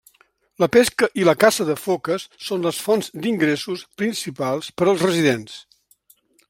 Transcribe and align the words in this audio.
La 0.61 0.67
pesca 0.75 1.09
i 1.23 1.27
la 1.27 1.35
caça 1.43 1.67
de 1.67 1.75
foques 1.81 2.25
són 2.47 2.65
les 2.69 2.81
fonts 2.87 3.13
d'ingressos 3.27 3.85
principals 4.03 4.75
per 4.81 4.89
als 4.93 5.09
residents. 5.11 5.63